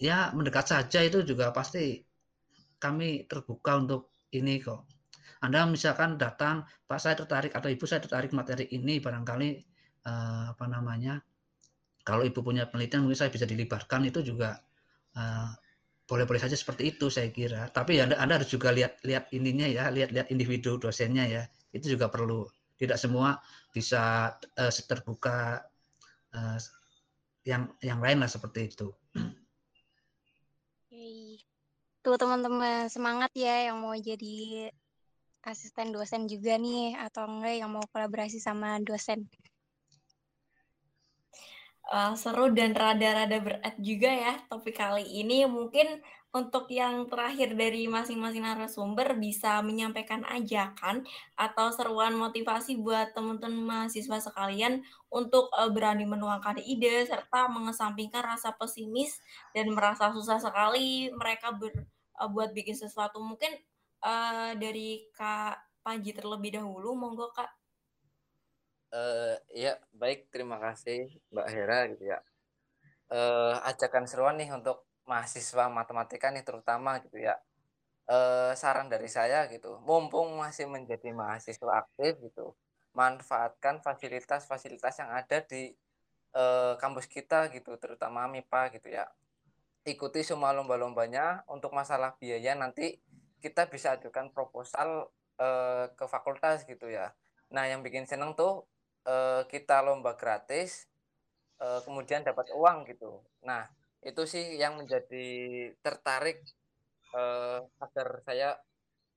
[0.00, 2.00] ya mendekat saja itu juga pasti
[2.80, 4.86] kami terbuka untuk ini kok.
[5.40, 9.50] Anda misalkan datang, Pak saya tertarik atau Ibu saya tertarik materi ini barangkali
[10.06, 11.18] eh, apa namanya?
[12.06, 14.60] Kalau Ibu punya penelitian mungkin saya bisa dilibatkan itu juga
[15.16, 15.50] eh,
[16.10, 17.70] boleh-boleh saja seperti itu saya kira.
[17.70, 21.42] Tapi ya anda, anda harus juga lihat lihat ininya ya, lihat-lihat individu dosennya ya.
[21.70, 22.50] Itu juga perlu.
[22.74, 23.38] Tidak semua
[23.70, 25.62] bisa uh, terbuka
[26.34, 26.58] uh,
[27.46, 28.90] yang yang lain lah seperti itu.
[32.00, 34.72] Tuh teman-teman semangat ya yang mau jadi
[35.46, 39.28] asisten dosen juga nih atau enggak yang mau kolaborasi sama dosen
[41.90, 45.44] uh, seru dan rada-rada berat juga ya topik kali ini.
[45.44, 46.00] Mungkin
[46.30, 51.02] untuk yang terakhir dari masing-masing narasumber bisa menyampaikan ajakan
[51.34, 58.54] atau seruan motivasi buat teman-teman mahasiswa sekalian untuk uh, berani menuangkan ide serta mengesampingkan rasa
[58.54, 59.18] pesimis
[59.50, 61.74] dan merasa susah sekali mereka ber,
[62.22, 63.18] uh, buat bikin sesuatu.
[63.18, 63.50] Mungkin
[64.06, 67.59] uh, dari Kak Panji terlebih dahulu, monggo Kak.
[68.90, 72.18] Uh, ya baik terima kasih Mbak Hera gitu ya.
[73.06, 77.38] Uh, ajakan seruan nih untuk mahasiswa matematika nih terutama gitu ya.
[78.10, 82.58] Uh, saran dari saya gitu, mumpung masih menjadi mahasiswa aktif gitu,
[82.90, 85.70] manfaatkan fasilitas-fasilitas yang ada di
[86.34, 89.06] uh, kampus kita gitu, terutama MIPA gitu ya.
[89.86, 92.98] Ikuti semua lomba-lombanya untuk masalah biaya nanti
[93.38, 97.14] kita bisa ajukan proposal uh, ke fakultas gitu ya.
[97.54, 98.66] Nah, yang bikin seneng tuh
[99.06, 100.88] uh, kita lomba gratis
[101.60, 103.20] uh, kemudian dapat uang gitu.
[103.46, 103.68] Nah
[104.00, 105.28] itu sih yang menjadi
[105.84, 106.40] tertarik
[107.12, 108.56] uh, agar saya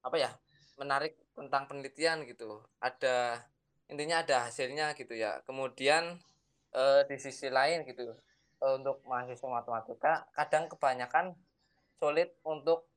[0.03, 0.31] apa ya
[0.75, 2.59] menarik tentang penelitian gitu.
[2.83, 3.39] Ada
[3.87, 5.39] intinya ada hasilnya gitu ya.
[5.47, 6.19] Kemudian
[6.75, 8.11] uh, di sisi lain gitu
[8.59, 11.35] uh, untuk mahasiswa matematika kadang kebanyakan
[11.99, 12.87] sulit untuk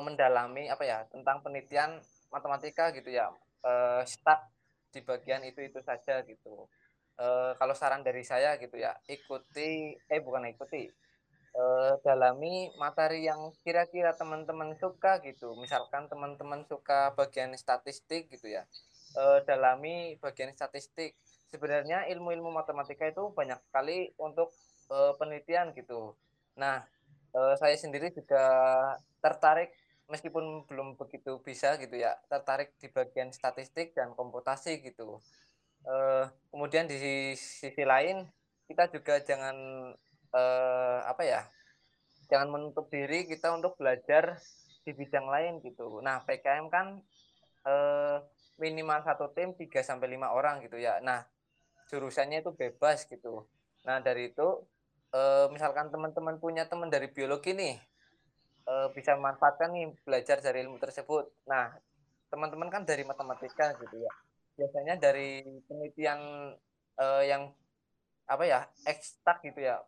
[0.00, 2.00] mendalami apa ya tentang penelitian
[2.32, 3.28] matematika gitu ya.
[4.08, 4.40] Stuck
[4.90, 6.66] di bagian itu itu saja gitu.
[7.14, 7.26] E,
[7.56, 10.90] kalau saran dari saya gitu ya ikuti eh bukan ikuti
[11.54, 11.62] e,
[12.02, 15.54] dalami materi yang kira-kira teman-teman suka gitu.
[15.58, 18.66] Misalkan teman-teman suka bagian statistik gitu ya.
[19.14, 21.14] E, dalami bagian statistik.
[21.50, 24.54] Sebenarnya ilmu-ilmu matematika itu banyak sekali untuk
[24.90, 26.18] penelitian gitu.
[26.58, 26.82] Nah
[27.30, 28.42] saya sendiri juga
[29.22, 29.70] tertarik
[30.10, 35.22] meskipun belum begitu bisa gitu ya tertarik di bagian statistik dan komputasi gitu.
[35.80, 38.28] Uh, kemudian di sisi lain
[38.68, 39.56] kita juga jangan
[40.36, 41.40] uh, apa ya
[42.28, 44.36] jangan menutup diri kita untuk belajar
[44.84, 46.02] di bidang lain gitu.
[46.04, 47.00] Nah PKM kan
[47.64, 48.16] uh,
[48.60, 51.00] minimal satu tim 3 sampai lima orang gitu ya.
[51.00, 51.24] Nah
[51.88, 53.48] jurusannya itu bebas gitu.
[53.88, 54.46] Nah dari itu
[55.14, 57.89] uh, misalkan teman-teman punya teman dari biologi nih
[58.66, 61.28] uh, bisa memanfaatkan nih belajar dari ilmu tersebut.
[61.46, 61.72] Nah,
[62.28, 64.12] teman-teman kan dari matematika gitu ya.
[64.58, 66.20] Biasanya dari penelitian
[67.00, 67.52] uh, yang
[68.30, 69.82] apa ya ekstak gitu ya,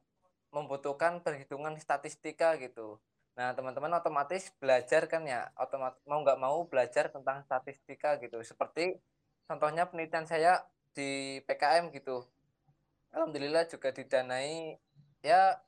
[0.50, 2.98] membutuhkan perhitungan statistika gitu.
[3.32, 8.42] Nah, teman-teman otomatis belajar kan ya, otomatis mau nggak mau belajar tentang statistika gitu.
[8.44, 8.98] Seperti
[9.48, 10.60] contohnya penelitian saya
[10.92, 12.28] di PKM gitu.
[13.12, 14.76] Alhamdulillah juga didanai
[15.20, 15.60] ya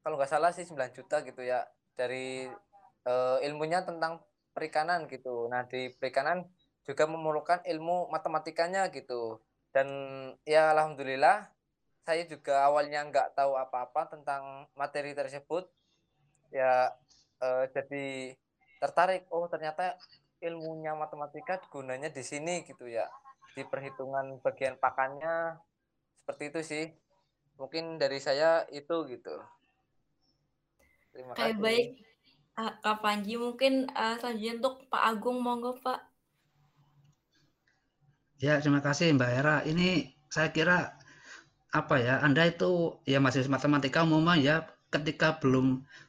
[0.00, 2.48] kalau nggak salah sih 9 juta gitu ya dari
[3.06, 4.22] uh, ilmunya tentang
[4.52, 5.46] perikanan gitu.
[5.48, 6.44] Nah, di perikanan
[6.84, 9.38] juga memerlukan ilmu matematikanya gitu.
[9.70, 9.88] Dan
[10.42, 11.46] ya alhamdulillah
[12.02, 15.70] saya juga awalnya nggak tahu apa-apa tentang materi tersebut.
[16.50, 16.90] Ya
[17.38, 18.34] eh, jadi
[18.82, 19.30] tertarik.
[19.30, 19.94] Oh ternyata
[20.42, 23.06] ilmunya matematika gunanya di sini gitu ya.
[23.54, 25.62] Di perhitungan bagian pakannya
[26.24, 26.84] seperti itu sih.
[27.60, 29.38] Mungkin dari saya itu gitu.
[31.12, 31.62] Terima Kayak kasih.
[31.64, 31.86] baik.
[32.84, 36.00] Kak Panji mungkin uh, selanjutnya untuk Pak Agung monggo Pak.
[38.44, 39.56] Ya, terima kasih Mbak Era.
[39.70, 39.88] Ini
[40.34, 40.76] saya kira
[41.80, 42.14] apa ya?
[42.26, 44.56] Anda itu ya masih matematika umumnya ya
[44.94, 45.66] ketika belum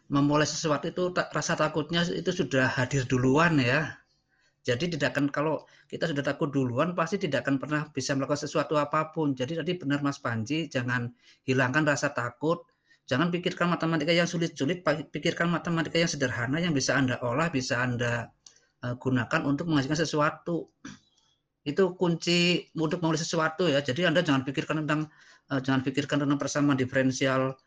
[0.09, 3.95] memulai sesuatu itu tak, rasa takutnya itu sudah hadir duluan ya.
[4.67, 5.55] Jadi tidak akan kalau
[5.91, 9.33] kita sudah takut duluan pasti tidak akan pernah bisa melakukan sesuatu apa pun.
[9.39, 11.09] Jadi tadi benar Mas Panji, jangan
[11.47, 12.61] hilangkan rasa takut,
[13.11, 18.31] jangan pikirkan matematika yang sulit-sulit, pikirkan matematika yang sederhana yang bisa Anda olah, bisa Anda
[18.87, 20.71] uh, gunakan untuk menghasilkan sesuatu
[21.67, 23.83] itu kunci untuk menulis sesuatu ya.
[23.83, 25.11] Jadi Anda jangan pikirkan tentang
[25.51, 27.59] uh, jangan pikirkan tentang persamaan diferensial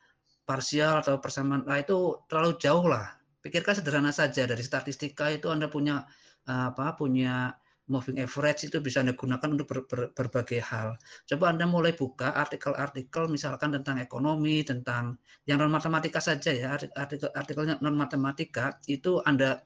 [0.49, 3.13] parsial atau persamaan nah itu terlalu jauh lah.
[3.45, 6.09] Pikirkan sederhana saja dari statistika itu Anda punya
[6.49, 7.53] uh, apa punya
[7.85, 10.97] moving average itu bisa Anda gunakan untuk ber, ber, berbagai hal.
[11.29, 17.85] Coba Anda mulai buka artikel-artikel misalkan tentang ekonomi, tentang yang non matematika saja ya, artikel-artikelnya
[17.85, 19.61] non matematika itu Anda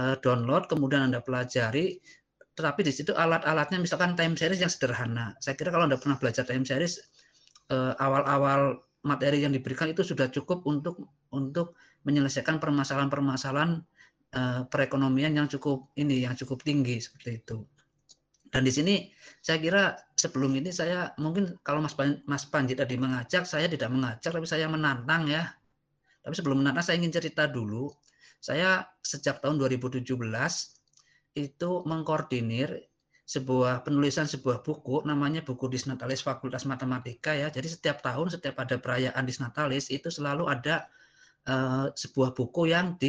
[0.00, 2.00] uh, download kemudian Anda pelajari
[2.52, 5.32] tetapi di situ alat-alatnya misalkan time series yang sederhana.
[5.40, 7.00] Saya kira kalau Anda pernah belajar time series
[7.72, 11.00] eh, awal-awal materi yang diberikan itu sudah cukup untuk
[11.32, 13.80] untuk menyelesaikan permasalahan-permasalahan
[14.32, 17.62] eh, perekonomian yang cukup ini yang cukup tinggi seperti itu.
[18.52, 18.94] Dan di sini
[19.40, 23.88] saya kira sebelum ini saya mungkin kalau Mas Pan, Mas Panji tadi mengajak, saya tidak
[23.88, 25.48] mengajak tapi saya menantang ya.
[26.20, 27.88] Tapi sebelum menantang saya ingin cerita dulu.
[28.42, 30.02] Saya sejak tahun 2017
[31.38, 32.92] itu mengkoordinir
[33.22, 37.48] sebuah penulisan sebuah buku namanya buku Disnatalis Fakultas Matematika ya.
[37.48, 40.90] Jadi setiap tahun setiap ada perayaan Disnatalis itu selalu ada
[41.48, 43.00] uh, sebuah buku yang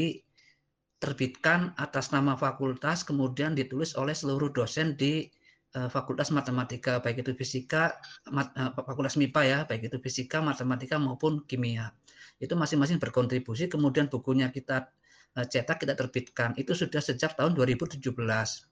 [1.04, 5.28] diterbitkan atas nama fakultas kemudian ditulis oleh seluruh dosen di
[5.76, 8.00] uh, Fakultas Matematika baik itu fisika
[8.32, 11.92] uh, Fakultas MIPA ya, baik itu fisika, matematika maupun kimia.
[12.40, 14.88] Itu masing-masing berkontribusi kemudian bukunya kita
[15.34, 18.70] Eh, cetak kita terbitkan itu sudah sejak tahun 2017.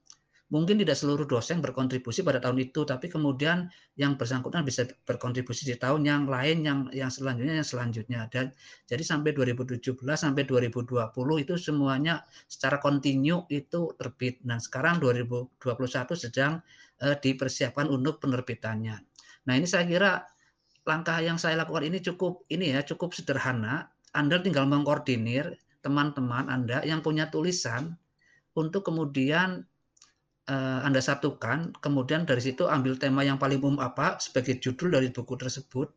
[0.52, 5.80] Mungkin tidak seluruh dosen berkontribusi pada tahun itu, tapi kemudian yang bersangkutan bisa berkontribusi di
[5.80, 8.22] tahun yang lain, yang yang selanjutnya, yang selanjutnya.
[8.28, 8.52] Dan
[8.84, 11.08] jadi sampai 2017 sampai 2020
[11.40, 14.44] itu semuanya secara kontinu itu terbit.
[14.44, 15.56] Nah sekarang 2021
[16.20, 16.60] sedang
[17.00, 19.00] eh, dipersiapkan untuk penerbitannya.
[19.48, 20.28] Nah ini saya kira
[20.84, 23.88] langkah yang saya lakukan ini cukup ini ya cukup sederhana.
[24.12, 27.96] Anda tinggal mengkoordinir teman-teman Anda yang punya tulisan
[28.52, 29.64] untuk kemudian
[30.50, 35.12] uh, Anda satukan, kemudian dari situ ambil tema yang paling umum apa sebagai judul dari
[35.14, 35.92] buku tersebut,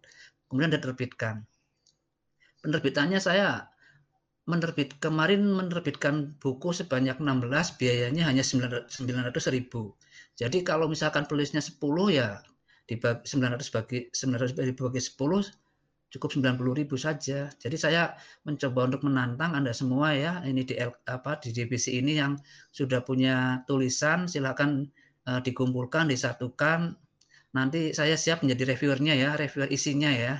[0.51, 1.47] kemudian Anda terbitkan.
[2.61, 3.69] Penerbitannya saya
[4.45, 8.89] menerbit kemarin menerbitkan buku sebanyak 16 biayanya hanya 900
[9.57, 9.97] ribu.
[10.37, 11.81] Jadi kalau misalkan tulisnya 10
[12.13, 12.45] ya
[12.85, 15.64] dibagi 900 bagi 900 bagi 10
[16.15, 17.51] cukup 90 ribu saja.
[17.59, 18.15] Jadi saya
[18.47, 20.79] mencoba untuk menantang Anda semua ya, ini di
[21.11, 22.39] apa di divisi ini yang
[22.71, 24.87] sudah punya tulisan silakan
[25.27, 26.95] uh, dikumpulkan, disatukan.
[27.59, 30.39] Nanti saya siap menjadi reviewernya ya, reviewer isinya ya.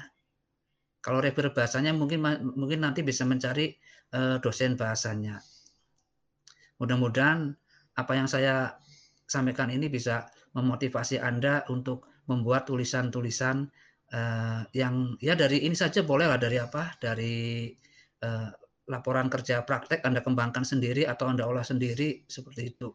[1.03, 2.23] Kalau reviewer bahasanya mungkin
[2.55, 3.75] mungkin nanti bisa mencari
[4.15, 5.43] uh, dosen bahasanya.
[6.79, 7.51] Mudah-mudahan
[7.99, 8.79] apa yang saya
[9.27, 13.69] sampaikan ini bisa memotivasi Anda untuk membuat tulisan-tulisan
[14.13, 17.71] uh, yang ya dari ini saja boleh lah dari apa dari
[18.21, 18.49] uh,
[18.91, 22.93] laporan kerja praktek Anda kembangkan sendiri atau Anda olah sendiri seperti itu.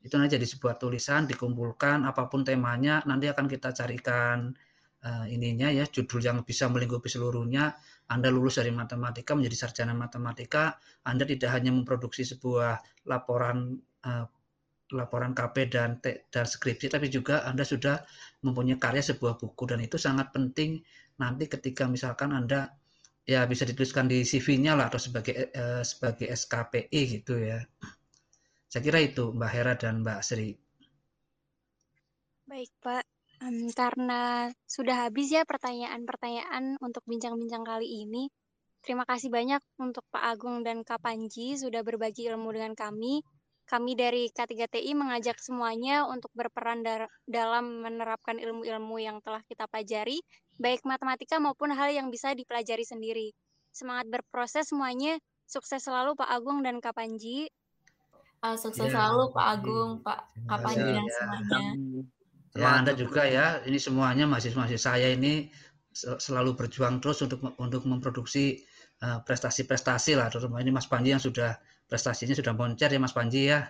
[0.00, 4.54] Itu nanti jadi sebuah tulisan dikumpulkan apa pun temanya nanti akan kita carikan
[5.02, 7.74] uh, ininya ya judul yang bisa melingkupi seluruhnya.
[8.10, 10.74] Anda lulus dari matematika menjadi sarjana matematika,
[11.06, 14.26] Anda tidak hanya memproduksi sebuah laporan uh,
[14.90, 18.02] laporan KP dan dan skripsi tapi juga Anda sudah
[18.40, 20.80] mempunyai karya sebuah buku dan itu sangat penting
[21.20, 22.72] nanti ketika misalkan Anda
[23.28, 27.60] ya bisa dituliskan di CV-nya lah atau sebagai eh, sebagai SKPI gitu ya.
[28.70, 30.54] Saya kira itu Mbak Hera dan Mbak Sri.
[32.46, 33.04] Baik Pak,
[33.46, 38.26] um, karena sudah habis ya pertanyaan-pertanyaan untuk bincang-bincang kali ini.
[38.80, 43.20] Terima kasih banyak untuk Pak Agung dan Kak Panji sudah berbagi ilmu dengan kami.
[43.70, 46.82] Kami dari K3TI mengajak semuanya untuk berperan
[47.22, 50.18] dalam menerapkan ilmu-ilmu yang telah kita pelajari,
[50.58, 53.30] baik matematika maupun hal yang bisa dipelajari sendiri.
[53.70, 57.46] Semangat berproses semuanya, sukses selalu Pak Agung dan Kak Panji.
[58.42, 59.44] Uh, sukses Ya, selalu Pak.
[59.54, 61.14] Agung, Pak Kak Terima Panji kasih dan ya.
[61.14, 61.60] semuanya.
[61.62, 62.02] Ya,
[62.50, 63.46] Semangat Anda juga ya.
[63.62, 65.46] Ini semuanya mahasiswa-mahasiswa saya ini
[65.94, 68.66] se- selalu berjuang terus untuk untuk memproduksi
[69.00, 70.28] prestasi-prestasi lah.
[70.28, 71.56] Terutama ini Mas Panji yang sudah
[71.88, 73.66] prestasinya sudah moncer ya Mas Panji ya.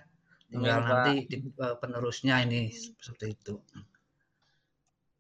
[0.51, 3.55] Tinggal nanti di, eh, penerusnya ini seperti itu.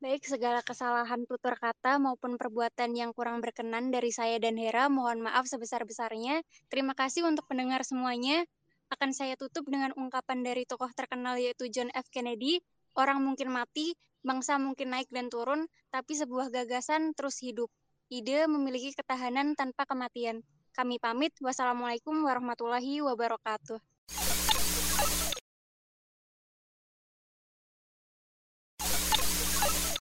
[0.00, 5.20] Baik, segala kesalahan tutur kata maupun perbuatan yang kurang berkenan dari saya dan Hera, mohon
[5.22, 6.40] maaf sebesar-besarnya.
[6.72, 8.42] Terima kasih untuk pendengar semuanya.
[8.90, 12.08] Akan saya tutup dengan ungkapan dari tokoh terkenal yaitu John F.
[12.10, 12.58] Kennedy,
[12.96, 13.94] orang mungkin mati,
[14.24, 17.70] bangsa mungkin naik dan turun, tapi sebuah gagasan terus hidup.
[18.10, 20.42] Ide memiliki ketahanan tanpa kematian.
[20.74, 21.30] Kami pamit.
[21.38, 23.78] Wassalamualaikum warahmatullahi wabarakatuh.